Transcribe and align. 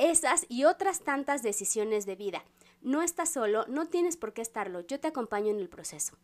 esas 0.00 0.46
y 0.48 0.64
otras 0.64 1.00
tantas 1.00 1.42
decisiones 1.42 2.06
de 2.06 2.16
vida. 2.16 2.42
No 2.80 3.02
estás 3.02 3.30
solo, 3.30 3.66
no 3.68 3.86
tienes 3.86 4.16
por 4.16 4.32
qué 4.32 4.40
estarlo, 4.40 4.80
yo 4.86 4.98
te 4.98 5.08
acompaño 5.08 5.50
en 5.50 5.58
el 5.58 5.68
proceso. 5.68 6.16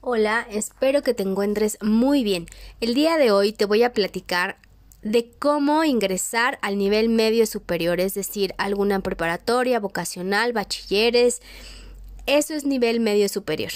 Hola, 0.00 0.46
espero 0.50 1.02
que 1.02 1.14
te 1.14 1.22
encuentres 1.22 1.78
muy 1.80 2.24
bien. 2.24 2.46
El 2.80 2.94
día 2.94 3.16
de 3.18 3.30
hoy 3.30 3.52
te 3.52 3.66
voy 3.66 3.82
a 3.82 3.92
platicar 3.92 4.58
de 5.02 5.30
cómo 5.38 5.84
ingresar 5.84 6.58
al 6.60 6.76
nivel 6.76 7.08
medio 7.08 7.46
superior, 7.46 8.00
es 8.00 8.14
decir, 8.14 8.54
alguna 8.58 9.00
preparatoria, 9.00 9.78
vocacional, 9.78 10.52
bachilleres, 10.52 11.40
eso 12.28 12.54
es 12.54 12.64
nivel 12.64 13.00
medio 13.00 13.28
superior. 13.28 13.72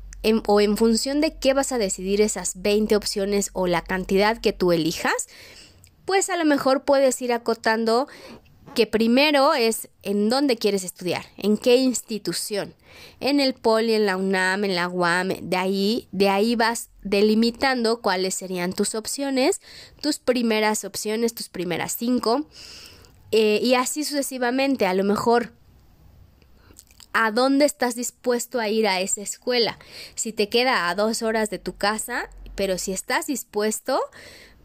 o 0.46 0.60
en 0.60 0.76
función 0.76 1.20
de 1.20 1.36
qué 1.36 1.54
vas 1.54 1.72
a 1.72 1.78
decidir 1.78 2.20
esas 2.20 2.62
20 2.62 2.94
opciones 2.94 3.50
o 3.52 3.66
la 3.66 3.82
cantidad 3.82 4.40
que 4.40 4.52
tú 4.52 4.70
elijas? 4.70 5.26
Pues 6.04 6.30
a 6.30 6.36
lo 6.36 6.44
mejor 6.44 6.84
puedes 6.84 7.20
ir 7.20 7.32
acotando 7.32 8.06
que 8.78 8.86
primero 8.86 9.54
es 9.54 9.88
en 10.04 10.28
dónde 10.28 10.56
quieres 10.56 10.84
estudiar, 10.84 11.26
en 11.36 11.58
qué 11.58 11.74
institución, 11.78 12.76
en 13.18 13.40
el 13.40 13.54
Poli, 13.54 13.94
en 13.94 14.06
la 14.06 14.16
UNAM, 14.16 14.62
en 14.62 14.76
la 14.76 14.86
UAM, 14.86 15.30
de 15.42 15.56
ahí, 15.56 16.06
de 16.12 16.28
ahí 16.28 16.54
vas 16.54 16.88
delimitando 17.02 18.00
cuáles 18.00 18.36
serían 18.36 18.72
tus 18.72 18.94
opciones, 18.94 19.60
tus 20.00 20.20
primeras 20.20 20.84
opciones, 20.84 21.34
tus 21.34 21.48
primeras 21.48 21.96
cinco, 21.98 22.46
eh, 23.32 23.58
y 23.60 23.74
así 23.74 24.04
sucesivamente, 24.04 24.86
a 24.86 24.94
lo 24.94 25.02
mejor 25.02 25.52
a 27.12 27.32
dónde 27.32 27.64
estás 27.64 27.96
dispuesto 27.96 28.60
a 28.60 28.68
ir 28.68 28.86
a 28.86 29.00
esa 29.00 29.22
escuela. 29.22 29.76
Si 30.14 30.32
te 30.32 30.48
queda 30.48 30.88
a 30.88 30.94
dos 30.94 31.22
horas 31.22 31.50
de 31.50 31.58
tu 31.58 31.74
casa, 31.76 32.30
pero 32.54 32.78
si 32.78 32.92
estás 32.92 33.26
dispuesto, 33.26 34.00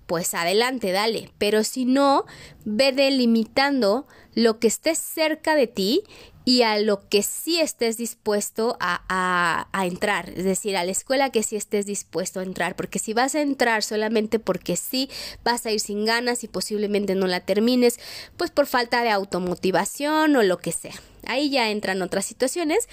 pues 0.06 0.34
adelante, 0.34 0.91
dale. 0.91 1.31
Pero 1.38 1.64
si 1.64 1.86
no, 1.86 2.25
ve 2.66 2.91
delimitando 2.91 4.08
lo 4.36 4.59
que 4.59 4.68
esté 4.68 4.96
cerca 4.96 5.56
de 5.56 5.68
ti 5.68 6.03
y 6.46 6.64
a 6.64 6.78
lo 6.78 7.08
que 7.08 7.24
sí 7.24 7.59
estés 7.59 7.97
dispuesto 7.97 8.75
a, 8.80 9.68
a, 9.72 9.86
entrar, 9.86 10.30
es 10.30 10.44
decir, 10.44 10.75
a 10.75 10.84
la 10.84 10.92
escuela 10.92 11.30
que 11.30 11.44
sí 11.44 11.56
estés 11.56 11.86
dispuesto 11.86 12.40
a 12.40 12.44
entrar, 12.44 12.75
porque 12.75 13.00
si 13.00 13.13
vas 13.13 13.36
a 13.36 13.42
entrar 13.42 13.84
solamente 13.84 14.40
porque 14.40 14.75
sí, 14.75 15.09
vas 15.44 15.66
a 15.66 15.72
ir 15.72 15.80
sin 15.80 16.06
ganas 16.06 16.44
y 16.44 16.47
posiblemente 16.47 17.16
no 17.16 17.28
la 17.28 17.40
termines, 17.40 18.00
pues 18.38 18.52
por 18.52 18.68
falta 18.68 19.03
de 19.03 19.09
automotivación 19.09 20.36
o 20.36 20.44
lo 20.44 20.58
que 20.58 20.72
sea. 20.72 20.96
Ahí 21.25 21.50
ya 21.50 21.69
entran 21.69 22.02
otras 22.02 22.25
situaciones, 22.25 22.90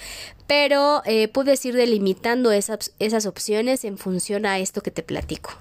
pero 0.47 1.01
eh, 1.05 1.27
puedes 1.27 1.65
ir 1.65 1.75
delimitando 1.75 2.51
esas, 2.53 2.93
esas 2.99 3.25
opciones 3.25 3.83
en 3.83 3.97
función 3.97 4.45
a 4.45 4.59
esto 4.59 4.81
que 4.81 4.91
te 4.91 5.03
platico. 5.03 5.51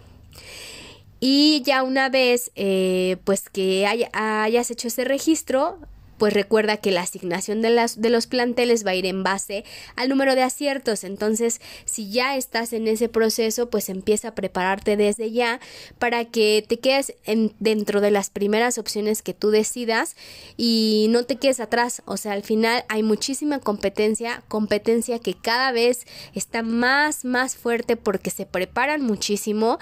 Y 1.21 1.63
ya 1.65 1.83
una 1.83 2.09
vez 2.09 2.51
eh, 2.57 3.19
pues 3.25 3.51
que 3.51 3.87
hayas 3.87 4.71
hecho 4.71 4.89
ese 4.89 5.05
registro, 5.05 5.79
pues 6.21 6.35
recuerda 6.35 6.77
que 6.77 6.91
la 6.91 7.01
asignación 7.01 7.63
de, 7.63 7.71
las, 7.71 8.03
de 8.03 8.11
los 8.11 8.27
planteles 8.27 8.87
va 8.87 8.91
a 8.91 8.95
ir 8.95 9.07
en 9.07 9.23
base 9.23 9.65
al 9.97 10.11
número 10.11 10.35
de 10.35 10.43
aciertos. 10.43 11.03
Entonces, 11.03 11.63
si 11.87 12.11
ya 12.11 12.37
estás 12.37 12.75
en 12.75 12.89
ese 12.89 13.09
proceso, 13.09 13.71
pues 13.71 13.89
empieza 13.89 14.29
a 14.29 14.35
prepararte 14.35 14.99
desde 14.99 15.31
ya 15.31 15.61
para 15.99 16.27
que 16.27 16.63
te 16.69 16.79
quedes 16.79 17.15
en, 17.25 17.55
dentro 17.59 18.03
de 18.03 18.11
las 18.11 18.29
primeras 18.29 18.77
opciones 18.77 19.23
que 19.23 19.33
tú 19.33 19.51
decidas 19.51 20.15
y 20.59 21.07
no 21.09 21.25
te 21.25 21.37
quedes 21.37 21.59
atrás. 21.59 22.03
O 22.05 22.19
sea, 22.19 22.33
al 22.33 22.43
final 22.43 22.85
hay 22.91 23.03
muchísima 23.03 23.59
competencia, 23.59 24.43
competencia 24.49 25.21
que 25.21 25.33
cada 25.33 25.73
vez 25.73 26.07
está 26.35 26.63
más, 26.63 27.25
más 27.25 27.57
fuerte 27.57 27.97
porque 27.97 28.29
se 28.29 28.45
preparan 28.45 29.01
muchísimo 29.01 29.79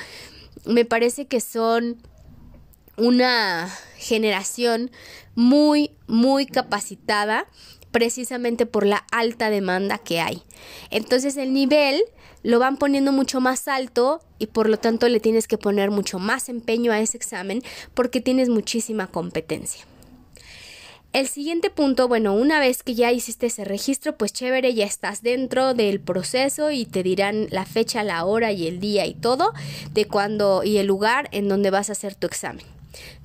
me 0.64 0.84
parece 0.84 1.26
que 1.26 1.40
son 1.40 1.98
una 2.96 3.70
generación 3.96 4.90
muy, 5.34 5.92
muy 6.06 6.46
capacitada 6.46 7.46
precisamente 7.90 8.66
por 8.66 8.84
la 8.84 9.04
alta 9.12 9.50
demanda 9.50 9.98
que 9.98 10.20
hay. 10.20 10.42
Entonces 10.90 11.36
el 11.36 11.52
nivel 11.52 12.02
lo 12.42 12.58
van 12.58 12.76
poniendo 12.76 13.12
mucho 13.12 13.40
más 13.40 13.68
alto 13.68 14.20
y 14.38 14.46
por 14.46 14.68
lo 14.68 14.78
tanto 14.78 15.08
le 15.08 15.20
tienes 15.20 15.48
que 15.48 15.58
poner 15.58 15.90
mucho 15.90 16.18
más 16.18 16.48
empeño 16.48 16.92
a 16.92 17.00
ese 17.00 17.16
examen 17.16 17.62
porque 17.94 18.20
tienes 18.20 18.48
muchísima 18.48 19.06
competencia. 19.06 19.84
El 21.14 21.26
siguiente 21.26 21.70
punto, 21.70 22.06
bueno, 22.06 22.34
una 22.34 22.60
vez 22.60 22.82
que 22.82 22.94
ya 22.94 23.10
hiciste 23.12 23.46
ese 23.46 23.64
registro, 23.64 24.16
pues 24.16 24.32
chévere, 24.34 24.74
ya 24.74 24.84
estás 24.84 25.22
dentro 25.22 25.72
del 25.72 26.00
proceso 26.00 26.70
y 26.70 26.84
te 26.84 27.02
dirán 27.02 27.48
la 27.50 27.64
fecha, 27.64 28.02
la 28.02 28.24
hora 28.26 28.52
y 28.52 28.66
el 28.66 28.78
día 28.78 29.06
y 29.06 29.14
todo 29.14 29.54
de 29.92 30.04
cuándo 30.04 30.62
y 30.64 30.76
el 30.76 30.86
lugar 30.86 31.28
en 31.32 31.48
donde 31.48 31.70
vas 31.70 31.88
a 31.88 31.92
hacer 31.92 32.14
tu 32.14 32.26
examen. 32.26 32.64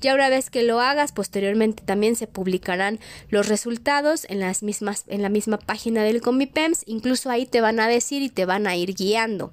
Ya 0.00 0.14
una 0.14 0.30
vez 0.30 0.48
que 0.48 0.62
lo 0.62 0.80
hagas, 0.80 1.12
posteriormente 1.12 1.82
también 1.84 2.16
se 2.16 2.26
publicarán 2.26 3.00
los 3.28 3.48
resultados 3.48 4.26
en 4.30 4.40
las 4.40 4.62
mismas 4.62 5.04
en 5.08 5.20
la 5.20 5.28
misma 5.28 5.58
página 5.58 6.04
del 6.04 6.22
Comipems, 6.22 6.84
incluso 6.86 7.28
ahí 7.28 7.44
te 7.44 7.60
van 7.60 7.80
a 7.80 7.88
decir 7.88 8.22
y 8.22 8.30
te 8.30 8.46
van 8.46 8.66
a 8.66 8.76
ir 8.76 8.94
guiando. 8.94 9.52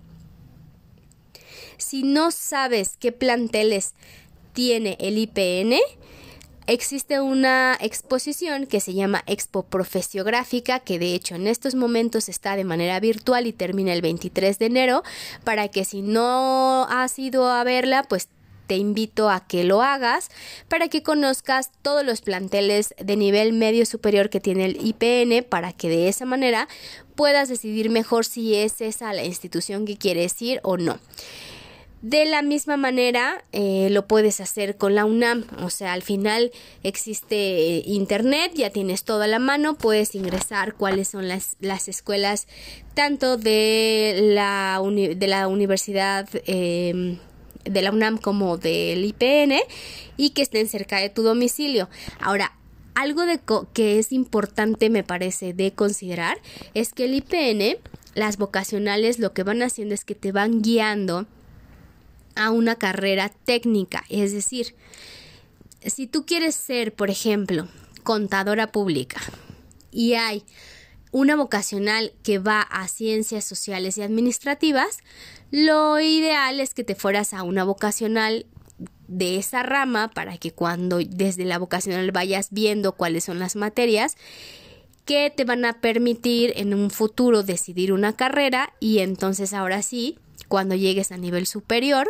Si 1.78 2.04
no 2.04 2.32
sabes 2.32 2.96
qué 2.98 3.12
planteles 3.12 3.94
tiene 4.54 4.98
el 5.00 5.18
IPN, 5.18 5.80
existe 6.68 7.20
una 7.20 7.78
exposición 7.80 8.66
que 8.66 8.80
se 8.80 8.94
llama 8.94 9.24
Expo 9.28 9.64
Profesiográfica, 9.64 10.80
que 10.80 11.00
de 11.00 11.14
hecho 11.14 11.36
en 11.36 11.48
estos 11.48 11.76
momentos 11.76 12.30
está 12.30 12.56
de 12.56 12.64
manera 12.64 13.00
virtual 13.00 13.48
y 13.48 13.54
termina 13.54 13.94
el 13.94 14.02
23 14.02 14.60
de 14.60 14.66
enero, 14.66 15.04
para 15.44 15.68
que 15.68 15.86
si 15.86 16.02
no 16.02 16.88
has 16.90 17.18
ido 17.20 17.50
a 17.50 17.64
verla, 17.64 18.04
pues 18.04 18.30
te 18.72 18.78
invito 18.78 19.30
a 19.30 19.46
que 19.46 19.66
lo 19.66 19.82
hagas 19.82 20.30
para 20.70 20.88
que 20.88 21.04
conozcas 21.04 21.72
todos 21.82 22.06
los 22.06 22.22
planteles 22.22 22.96
de 22.98 23.18
nivel 23.18 23.52
medio 23.52 23.86
superior 23.86 24.30
que 24.30 24.40
tiene 24.40 24.64
el 24.64 24.78
IPN 24.80 25.44
para 25.44 25.74
que 25.74 25.90
de 25.90 26.08
esa 26.08 26.24
manera 26.24 26.70
puedas 27.16 27.50
decidir 27.50 27.90
mejor 27.90 28.24
si 28.24 28.56
es 28.56 28.80
esa 28.80 29.12
la 29.12 29.26
institución 29.26 29.86
que 29.86 29.98
quieres 29.98 30.42
ir 30.42 30.62
o 30.64 30.78
no. 30.78 31.00
De 32.02 32.26
la 32.26 32.42
misma 32.42 32.78
manera 32.78 33.44
eh, 33.52 33.90
lo 33.92 34.08
puedes 34.08 34.42
hacer 34.42 34.76
con 34.76 34.96
la 34.96 35.06
UNAM, 35.06 35.46
o 35.62 35.70
sea, 35.70 35.94
al 35.94 36.02
final 36.02 36.52
existe 36.82 37.36
eh, 37.36 37.84
internet, 37.86 38.54
ya 38.56 38.72
tienes 38.72 39.04
todo 39.04 39.22
a 39.22 39.28
la 39.28 39.38
mano, 39.38 39.76
puedes 39.76 40.16
ingresar 40.16 40.74
cuáles 40.74 41.10
son 41.10 41.28
las, 41.28 41.58
las 41.60 41.88
escuelas 41.88 42.48
tanto 42.96 43.38
de 43.38 44.32
la, 44.34 44.82
de 44.84 45.28
la 45.28 45.48
universidad 45.48 46.28
em, 46.48 47.20
de 47.66 47.82
la 47.84 47.92
UNAM 47.92 48.18
como 48.18 48.58
del 48.58 49.06
IPN 49.06 49.60
y 50.18 50.32
que 50.32 50.42
estén 50.42 50.68
cerca 50.68 50.98
de 50.98 51.10
tu 51.10 51.22
domicilio. 51.22 51.88
Ahora, 52.20 52.54
algo 52.96 53.28
de 53.28 53.40
que 53.74 54.00
es 54.00 54.12
importante 54.12 54.90
me 54.90 55.04
parece 55.04 55.54
de 55.54 55.72
considerar 55.74 56.40
es 56.74 56.94
que 56.94 57.06
el 57.06 57.14
IPN, 57.14 57.78
las 58.16 58.38
vocacionales 58.38 59.20
lo 59.20 59.34
que 59.34 59.44
van 59.44 59.62
haciendo 59.62 59.94
es 59.94 60.04
que 60.04 60.16
te 60.16 60.32
van 60.32 60.64
guiando 60.64 61.28
a 62.36 62.52
una 62.52 62.76
carrera 62.76 63.30
técnica, 63.30 64.04
es 64.10 64.34
decir, 64.34 64.76
si 65.86 66.08
tú 66.08 66.26
quieres 66.26 66.56
ser, 66.56 66.94
por 66.94 67.10
ejemplo, 67.10 67.68
contadora 68.04 68.72
pública 68.72 69.20
y 69.92 70.14
hay 70.14 70.44
una 71.12 71.36
vocacional 71.36 72.14
que 72.24 72.40
va 72.40 72.62
a 72.62 72.88
ciencias 72.88 73.44
sociales 73.44 73.98
y 73.98 74.02
administrativas, 74.02 75.00
lo 75.52 76.00
ideal 76.00 76.60
es 76.60 76.74
que 76.74 76.84
te 76.84 76.96
fueras 76.96 77.34
a 77.34 77.44
una 77.44 77.64
vocacional 77.64 78.46
de 79.08 79.38
esa 79.38 79.62
rama 79.62 80.10
para 80.10 80.38
que 80.38 80.54
cuando 80.54 81.00
desde 81.00 81.44
la 81.44 81.60
vocacional 81.60 82.12
vayas 82.12 82.48
viendo 82.52 82.94
cuáles 82.94 83.26
son 83.26 83.40
las 83.40 83.58
materias 83.58 84.16
que 85.04 85.34
te 85.36 85.44
van 85.44 85.66
a 85.66 85.82
permitir 85.82 86.54
en 86.56 86.74
un 86.74 86.90
futuro 86.90 87.44
decidir 87.44 87.92
una 87.92 88.14
carrera 88.16 88.74
y 88.80 89.00
entonces 89.00 89.54
ahora 89.54 89.82
sí 89.82 90.18
cuando 90.52 90.76
llegues 90.76 91.14
a 91.14 91.18
nivel 91.18 91.48
superior, 91.48 92.10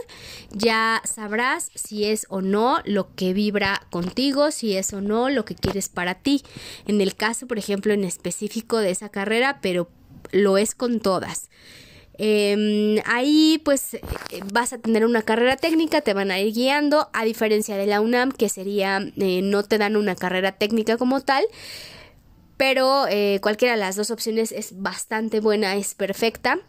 ya 0.49 0.99
sabrás 1.05 1.69
si 1.75 2.05
es 2.05 2.25
o 2.27 2.41
no 2.41 2.79
lo 2.85 3.13
que 3.13 3.33
vibra 3.33 3.85
contigo, 3.91 4.49
si 4.49 4.75
es 4.75 4.93
o 4.93 4.99
no 4.99 5.29
lo 5.29 5.45
que 5.45 5.53
quieres 5.53 5.89
para 5.89 6.15
ti. 6.15 6.41
En 6.87 7.01
el 7.01 7.15
caso, 7.15 7.45
por 7.45 7.59
ejemplo, 7.59 7.93
en 7.93 8.03
específico 8.03 8.79
de 8.79 8.89
esa 8.89 9.09
carrera, 9.09 9.59
pero 9.61 9.89
lo 10.31 10.57
es 10.57 10.73
con 10.73 11.01
todas. 11.01 11.51
Em, 12.17 13.03
ahí 13.05 13.61
pues 13.63 13.99
vas 14.51 14.73
a 14.73 14.79
tener 14.79 15.05
una 15.05 15.21
carrera 15.21 15.55
técnica, 15.55 16.01
te 16.01 16.15
van 16.15 16.31
a 16.31 16.39
ir 16.39 16.51
guiando, 16.51 17.09
a 17.13 17.25
diferencia 17.25 17.77
de 17.77 17.85
la 17.85 18.01
UNAM, 18.01 18.31
que 18.31 18.49
sería, 18.49 19.07
eh, 19.17 19.41
no 19.43 19.61
te 19.61 19.77
dan 19.77 19.95
una 19.95 20.15
carrera 20.15 20.53
técnica 20.53 20.97
como 20.97 21.21
tal, 21.21 21.45
pero 22.57 23.05
eh, 23.07 23.37
cualquiera 23.43 23.75
de 23.75 23.81
las 23.81 23.97
dos 23.97 24.09
opciones 24.09 24.51
es 24.51 24.81
bastante 24.81 25.41
buena, 25.41 25.75
es 25.75 25.93
perfecta. 25.93 26.59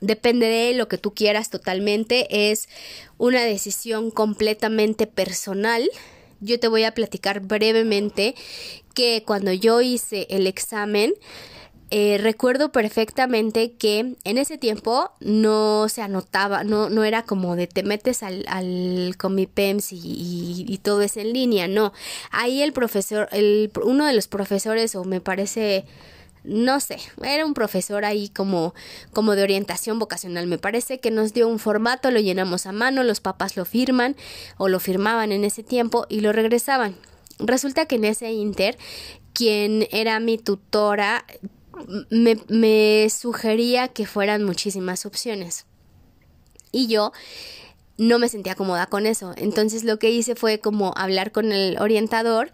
Depende 0.00 0.46
de 0.46 0.74
lo 0.74 0.88
que 0.88 0.98
tú 0.98 1.14
quieras 1.14 1.50
totalmente. 1.50 2.50
Es 2.50 2.68
una 3.16 3.42
decisión 3.42 4.10
completamente 4.10 5.06
personal. 5.06 5.88
Yo 6.40 6.60
te 6.60 6.68
voy 6.68 6.84
a 6.84 6.94
platicar 6.94 7.40
brevemente 7.40 8.34
que 8.94 9.24
cuando 9.26 9.52
yo 9.52 9.80
hice 9.80 10.26
el 10.30 10.46
examen, 10.46 11.14
eh, 11.90 12.18
recuerdo 12.18 12.70
perfectamente 12.70 13.72
que 13.72 14.14
en 14.22 14.38
ese 14.38 14.58
tiempo 14.58 15.10
no 15.20 15.88
se 15.88 16.02
anotaba, 16.02 16.62
no, 16.62 16.90
no 16.90 17.02
era 17.02 17.22
como 17.22 17.56
de 17.56 17.66
te 17.66 17.82
metes 17.82 18.22
al, 18.22 18.44
al 18.48 19.14
Comipems 19.16 19.92
y, 19.92 20.66
y, 20.68 20.78
todo 20.78 21.00
es 21.00 21.16
en 21.16 21.32
línea, 21.32 21.66
no. 21.66 21.94
Ahí 22.30 22.60
el 22.60 22.74
profesor, 22.74 23.28
el, 23.32 23.70
uno 23.82 24.04
de 24.04 24.12
los 24.12 24.28
profesores, 24.28 24.94
o 24.96 25.04
me 25.04 25.22
parece 25.22 25.86
no 26.48 26.80
sé, 26.80 26.98
era 27.22 27.44
un 27.44 27.54
profesor 27.54 28.04
ahí 28.04 28.30
como, 28.30 28.74
como 29.12 29.36
de 29.36 29.42
orientación 29.42 29.98
vocacional. 29.98 30.46
Me 30.46 30.58
parece 30.58 30.98
que 30.98 31.10
nos 31.10 31.34
dio 31.34 31.46
un 31.46 31.58
formato, 31.58 32.10
lo 32.10 32.20
llenamos 32.20 32.66
a 32.66 32.72
mano, 32.72 33.04
los 33.04 33.20
papás 33.20 33.56
lo 33.56 33.64
firman 33.64 34.16
o 34.56 34.68
lo 34.68 34.80
firmaban 34.80 35.30
en 35.30 35.44
ese 35.44 35.62
tiempo 35.62 36.06
y 36.08 36.20
lo 36.20 36.32
regresaban. 36.32 36.96
Resulta 37.38 37.86
que 37.86 37.96
en 37.96 38.06
ese 38.06 38.32
inter, 38.32 38.78
quien 39.34 39.86
era 39.90 40.18
mi 40.20 40.38
tutora, 40.38 41.24
me, 42.10 42.38
me 42.48 43.08
sugería 43.10 43.88
que 43.88 44.06
fueran 44.06 44.42
muchísimas 44.42 45.04
opciones. 45.04 45.66
Y 46.72 46.86
yo 46.88 47.12
no 47.98 48.18
me 48.18 48.28
sentía 48.28 48.54
cómoda 48.54 48.86
con 48.86 49.04
eso. 49.04 49.34
Entonces 49.36 49.84
lo 49.84 49.98
que 49.98 50.10
hice 50.10 50.34
fue 50.34 50.60
como 50.60 50.94
hablar 50.96 51.30
con 51.30 51.52
el 51.52 51.78
orientador 51.78 52.50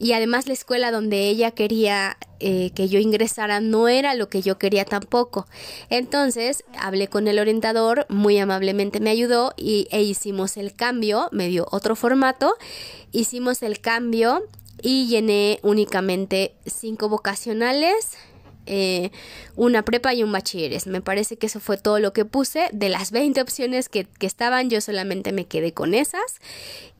y 0.00 0.14
además 0.14 0.46
la 0.46 0.54
escuela 0.54 0.90
donde 0.90 1.28
ella 1.28 1.50
quería 1.50 2.16
eh, 2.40 2.70
que 2.74 2.88
yo 2.88 2.98
ingresara 2.98 3.60
no 3.60 3.86
era 3.86 4.14
lo 4.14 4.30
que 4.30 4.40
yo 4.40 4.58
quería 4.58 4.86
tampoco. 4.86 5.46
Entonces 5.90 6.64
hablé 6.78 7.08
con 7.08 7.28
el 7.28 7.38
orientador, 7.38 8.06
muy 8.08 8.38
amablemente 8.38 8.98
me 8.98 9.10
ayudó 9.10 9.52
y, 9.58 9.88
e 9.90 10.02
hicimos 10.02 10.56
el 10.56 10.74
cambio, 10.74 11.28
me 11.32 11.48
dio 11.48 11.66
otro 11.70 11.96
formato, 11.96 12.56
hicimos 13.12 13.62
el 13.62 13.80
cambio 13.80 14.42
y 14.80 15.06
llené 15.06 15.60
únicamente 15.62 16.54
cinco 16.64 17.10
vocacionales, 17.10 18.16
eh, 18.72 19.10
una 19.56 19.84
prepa 19.84 20.14
y 20.14 20.22
un 20.22 20.30
bachilleres. 20.30 20.86
Me 20.86 21.00
parece 21.00 21.36
que 21.36 21.46
eso 21.46 21.58
fue 21.58 21.76
todo 21.76 21.98
lo 21.98 22.12
que 22.12 22.24
puse. 22.24 22.68
De 22.72 22.88
las 22.88 23.10
20 23.10 23.40
opciones 23.42 23.88
que, 23.88 24.04
que 24.04 24.26
estaban, 24.26 24.70
yo 24.70 24.80
solamente 24.80 25.32
me 25.32 25.46
quedé 25.46 25.74
con 25.74 25.92
esas. 25.92 26.40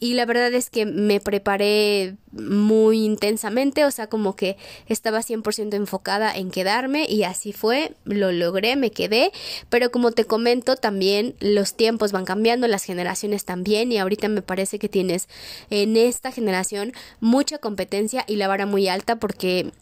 Y 0.00 0.14
la 0.14 0.26
verdad 0.26 0.52
es 0.52 0.68
que 0.68 0.84
me 0.84 1.20
preparé 1.20 2.16
muy 2.32 3.04
intensamente, 3.04 3.84
o 3.84 3.90
sea, 3.90 4.08
como 4.08 4.34
que 4.34 4.56
estaba 4.86 5.20
100% 5.20 5.74
enfocada 5.74 6.34
en 6.34 6.50
quedarme 6.50 7.04
y 7.08 7.24
así 7.24 7.52
fue, 7.52 7.92
lo 8.04 8.32
logré, 8.32 8.76
me 8.76 8.90
quedé, 8.90 9.32
pero 9.68 9.90
como 9.90 10.12
te 10.12 10.24
comento, 10.24 10.76
también 10.76 11.34
los 11.40 11.74
tiempos 11.74 12.12
van 12.12 12.24
cambiando, 12.24 12.68
las 12.68 12.84
generaciones 12.84 13.44
también 13.44 13.92
y 13.92 13.98
ahorita 13.98 14.28
me 14.28 14.42
parece 14.42 14.78
que 14.78 14.88
tienes 14.88 15.28
en 15.70 15.96
esta 15.96 16.32
generación 16.32 16.92
mucha 17.20 17.58
competencia 17.58 18.24
y 18.26 18.36
la 18.36 18.48
vara 18.48 18.66
muy 18.66 18.88
alta 18.88 19.16
porque 19.16 19.72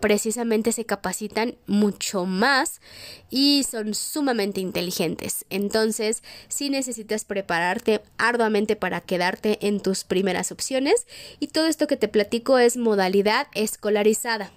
precisamente 0.00 0.72
se 0.72 0.84
capacitan 0.84 1.56
mucho 1.66 2.26
más 2.26 2.80
y 3.30 3.64
son 3.64 3.94
sumamente 3.94 4.60
inteligentes. 4.60 5.44
Entonces, 5.50 6.22
si 6.48 6.70
necesitas 6.70 7.24
prepararte 7.24 8.02
arduamente 8.18 8.76
para 8.76 9.00
quedarte 9.00 9.66
en 9.66 9.80
tus 9.80 10.04
primeras 10.04 10.52
opciones 10.52 11.06
y 11.40 11.48
todo 11.48 11.66
esto 11.66 11.86
que 11.86 11.96
te 11.96 12.08
platico 12.08 12.58
es 12.58 12.76
modalidad 12.76 13.46
escolarizada 13.54 14.50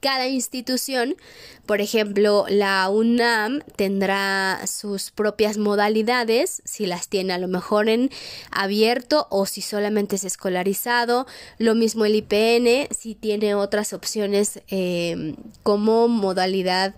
cada 0.00 0.28
institución, 0.28 1.16
por 1.64 1.80
ejemplo, 1.80 2.46
la 2.48 2.88
UNAM 2.88 3.62
tendrá 3.76 4.60
sus 4.66 5.10
propias 5.10 5.58
modalidades, 5.58 6.62
si 6.64 6.86
las 6.86 7.08
tiene 7.08 7.32
a 7.32 7.38
lo 7.38 7.48
mejor 7.48 7.88
en 7.88 8.10
abierto 8.50 9.26
o 9.30 9.46
si 9.46 9.62
solamente 9.62 10.16
es 10.16 10.24
escolarizado, 10.24 11.26
lo 11.58 11.74
mismo 11.74 12.04
el 12.04 12.14
IPN, 12.14 12.94
si 12.96 13.14
tiene 13.14 13.54
otras 13.54 13.92
opciones 13.92 14.60
eh, 14.68 15.34
como 15.62 16.08
modalidad 16.08 16.94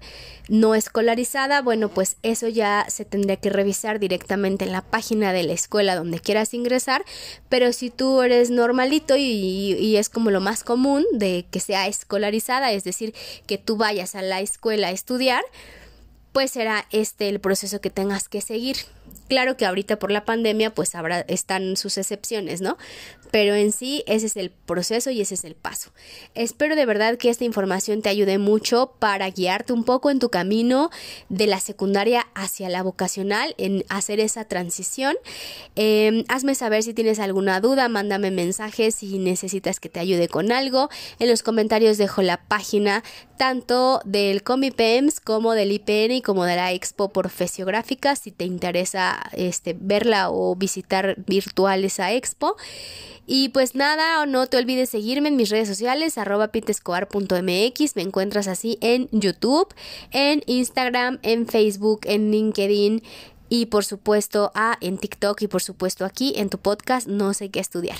no 0.48 0.74
escolarizada, 0.74 1.62
bueno, 1.62 1.88
pues 1.88 2.16
eso 2.22 2.48
ya 2.48 2.86
se 2.88 3.04
tendría 3.04 3.36
que 3.36 3.50
revisar 3.50 3.98
directamente 3.98 4.64
en 4.64 4.72
la 4.72 4.82
página 4.82 5.32
de 5.32 5.44
la 5.44 5.52
escuela 5.52 5.94
donde 5.94 6.20
quieras 6.20 6.54
ingresar, 6.54 7.04
pero 7.48 7.72
si 7.72 7.90
tú 7.90 8.22
eres 8.22 8.50
normalito 8.50 9.16
y, 9.16 9.22
y, 9.78 9.96
es 9.96 10.08
como 10.08 10.30
lo 10.30 10.40
más 10.40 10.64
común 10.64 11.04
de 11.12 11.46
que 11.50 11.60
sea 11.60 11.86
escolarizada, 11.86 12.72
es 12.72 12.84
decir, 12.84 13.14
que 13.46 13.58
tú 13.58 13.76
vayas 13.76 14.14
a 14.14 14.22
la 14.22 14.40
escuela 14.40 14.88
a 14.88 14.92
estudiar, 14.92 15.42
pues 16.32 16.50
será 16.50 16.86
este 16.90 17.28
el 17.28 17.40
proceso 17.40 17.80
que 17.80 17.90
tengas 17.90 18.28
que 18.28 18.40
seguir. 18.40 18.76
Claro 19.28 19.56
que 19.56 19.66
ahorita 19.66 19.98
por 19.98 20.10
la 20.10 20.24
pandemia 20.24 20.74
pues 20.74 20.94
habrá 20.94 21.20
están 21.20 21.76
sus 21.76 21.98
excepciones, 21.98 22.60
¿no? 22.60 22.78
Pero 23.30 23.54
en 23.54 23.72
sí 23.72 24.04
ese 24.06 24.26
es 24.26 24.36
el 24.36 24.50
proceso 24.50 25.10
y 25.10 25.20
ese 25.20 25.34
es 25.34 25.44
el 25.44 25.54
paso. 25.54 25.92
Espero 26.34 26.76
de 26.76 26.86
verdad 26.86 27.18
que 27.18 27.28
esta 27.28 27.44
información 27.44 28.00
te 28.00 28.08
ayude 28.08 28.38
mucho 28.38 28.94
para 28.98 29.28
guiarte 29.28 29.72
un 29.72 29.84
poco 29.84 30.10
en 30.10 30.18
tu 30.18 30.30
camino 30.30 30.90
de 31.28 31.46
la 31.46 31.60
secundaria 31.60 32.26
hacia 32.34 32.68
la 32.68 32.82
vocacional, 32.82 33.54
en 33.58 33.84
hacer 33.88 34.20
esa 34.20 34.44
transición. 34.44 35.16
Em, 35.76 36.24
hazme 36.28 36.54
saber 36.54 36.82
si 36.82 36.94
tienes 36.94 37.18
alguna 37.18 37.60
duda, 37.60 37.88
mándame 37.88 38.30
mensajes 38.30 38.94
si 38.94 39.18
necesitas 39.18 39.80
que 39.80 39.88
te 39.88 40.00
ayude 40.00 40.28
con 40.28 40.52
algo. 40.52 40.88
En 41.18 41.28
los 41.28 41.42
comentarios 41.42 41.98
dejo 41.98 42.22
la 42.22 42.38
página 42.38 43.02
tanto 43.36 44.00
del 44.04 44.42
Comipems 44.42 45.20
como 45.20 45.52
del 45.52 45.72
IPN 45.72 46.12
y 46.12 46.22
como 46.22 46.44
de 46.44 46.56
la 46.56 46.72
Expo 46.72 47.10
Profesiográfica 47.10 48.16
si 48.16 48.32
te 48.32 48.44
interesa 48.44 49.17
este, 49.32 49.76
verla 49.78 50.30
o 50.30 50.56
visitar 50.56 51.16
virtual 51.26 51.84
esa 51.84 52.12
expo. 52.12 52.56
Y 53.26 53.50
pues 53.50 53.74
nada, 53.74 54.24
no 54.24 54.46
te 54.46 54.56
olvides 54.56 54.88
seguirme 54.88 55.28
en 55.28 55.36
mis 55.36 55.50
redes 55.50 55.68
sociales, 55.68 56.16
arroba 56.16 56.50
me 57.94 58.02
encuentras 58.02 58.48
así 58.48 58.78
en 58.80 59.08
YouTube, 59.12 59.68
en 60.12 60.42
Instagram, 60.46 61.18
en 61.22 61.46
Facebook, 61.46 62.00
en 62.04 62.30
LinkedIn 62.30 63.02
y 63.48 63.66
por 63.66 63.84
supuesto 63.84 64.50
a 64.54 64.76
en 64.80 64.98
TikTok 64.98 65.42
y 65.42 65.48
por 65.48 65.62
supuesto 65.62 66.04
aquí 66.04 66.34
en 66.36 66.50
tu 66.50 66.58
podcast 66.58 67.06
No 67.06 67.34
sé 67.34 67.50
qué 67.50 67.60
estudiar. 67.60 67.98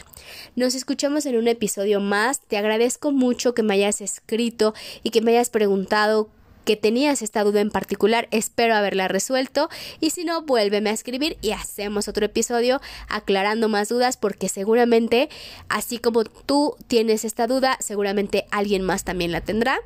Nos 0.57 0.75
escuchamos 0.75 1.27
en 1.27 1.37
un 1.37 1.49
episodio 1.49 2.01
más. 2.01 2.41
Te 2.41 2.57
agradezco 2.57 3.13
mucho 3.13 3.55
que 3.55 3.63
me 3.63 3.75
hayas 3.75 4.01
escrito 4.01 4.75
y 5.03 5.11
que 5.11 5.21
me 5.21 5.33
hayas 5.33 5.51
preguntado 5.51 6.31
que 6.69 6.77
tenías 6.77 7.23
esta 7.23 7.45
duda 7.45 7.63
en 7.63 7.71
particular, 7.71 8.29
espero 8.31 8.75
haberla 8.75 9.09
resuelto 9.09 9.71
y 10.01 10.11
si 10.11 10.27
no, 10.27 10.43
vuélveme 10.43 10.91
a 10.91 10.93
escribir 10.93 11.39
y 11.41 11.53
hacemos 11.53 12.09
otro 12.09 12.27
episodio 12.27 12.83
aclarando 13.09 13.71
más 13.71 13.89
dudas 13.89 14.19
porque 14.19 14.51
seguramente, 14.51 15.31
así 15.71 15.97
como 15.97 16.25
tú 16.25 16.77
tienes 16.87 17.25
esta 17.25 17.47
duda, 17.47 17.79
seguramente 17.81 18.45
alguien 18.51 18.83
más 18.83 19.05
también 19.05 19.33
la 19.33 19.41
tendrá. 19.41 19.81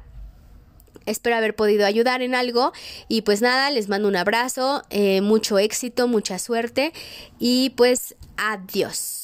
Espero 1.07 1.37
haber 1.37 1.55
podido 1.55 1.87
ayudar 1.87 2.21
en 2.21 2.35
algo 2.35 2.73
y 3.07 3.23
pues 3.23 3.43
nada, 3.43 3.71
les 3.71 3.89
mando 3.89 4.09
un 4.09 4.17
abrazo, 4.17 4.83
eh, 4.91 5.21
mucho 5.21 5.61
éxito, 5.61 6.09
mucha 6.09 6.41
suerte 6.41 6.93
y 7.39 7.71
pues 7.77 8.17
adiós. 8.37 9.22